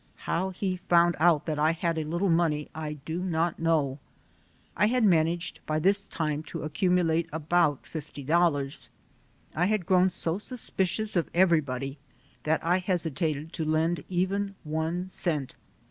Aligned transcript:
How 0.25 0.49
he 0.49 0.77
found 0.77 1.15
out 1.19 1.45
that 1.45 1.59
I 1.59 1.73
had 1.73 1.99
a 1.99 2.03
little 2.03 2.27
money 2.31 2.69
I 2.73 2.93
do 3.05 3.19
not 3.21 3.59
know. 3.59 3.99
I 4.75 4.87
had 4.87 5.03
managed 5.03 5.59
by 5.67 5.77
this 5.77 6.05
time 6.05 6.41
to 6.49 6.63
accumulate 6.63 7.29
about 7.31 7.83
$50. 7.83 8.89
I 9.53 9.65
had 9.67 9.85
grown 9.85 10.09
so 10.09 10.39
suspicious 10.39 11.15
of 11.15 11.29
everybody 11.35 11.99
that 12.45 12.65
I 12.65 12.79
hesitated 12.79 13.53
to 13.53 13.63
lend 13.63 14.03
even 14.09 14.55
one 14.63 15.07
cent. 15.07 15.53